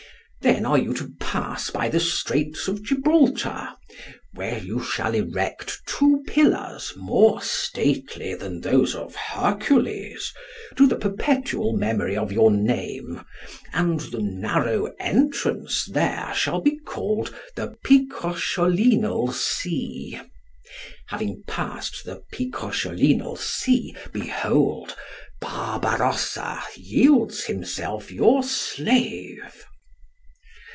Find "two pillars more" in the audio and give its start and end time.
5.85-7.43